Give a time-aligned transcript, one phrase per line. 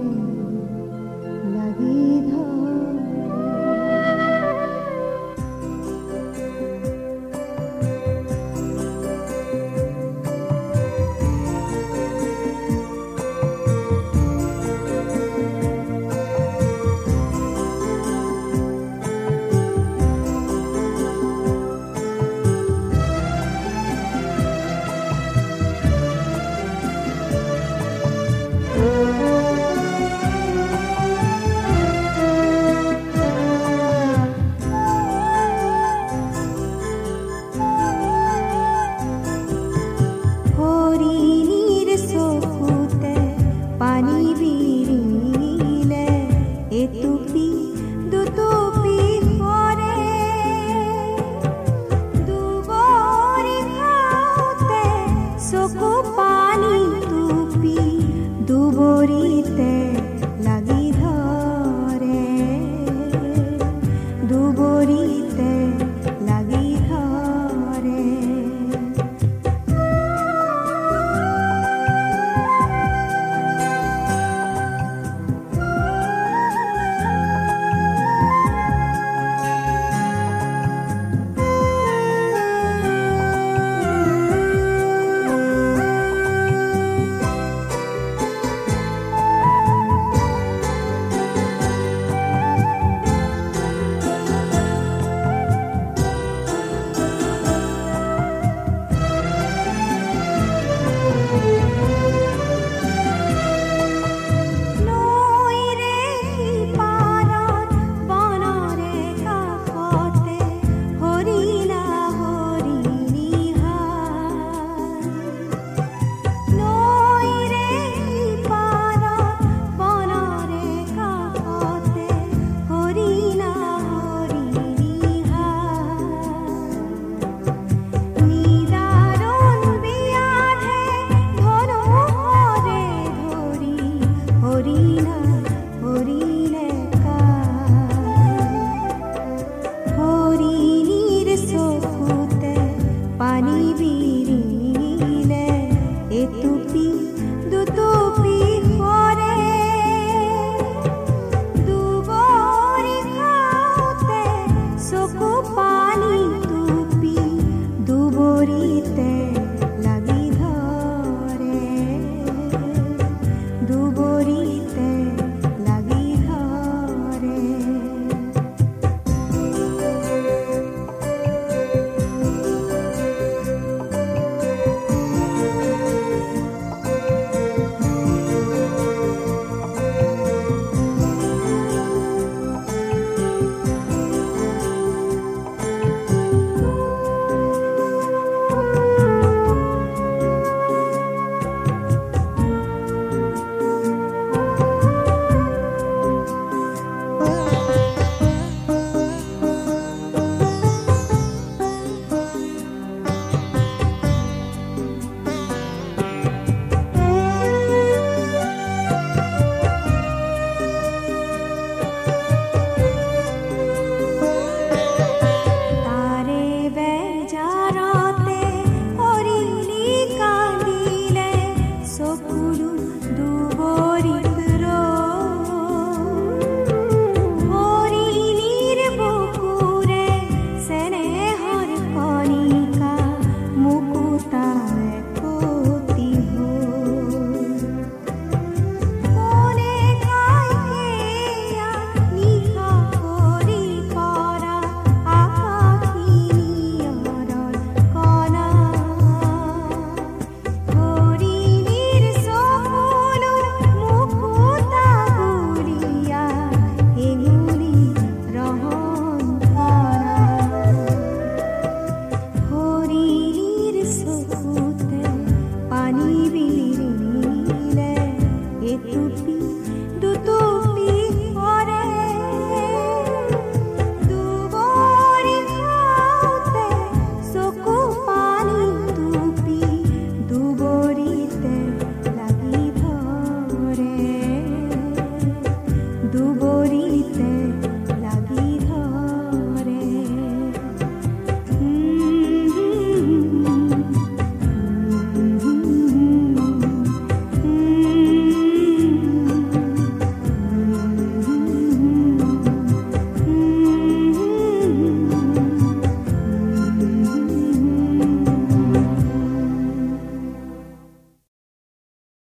[270.01, 270.54] দুটো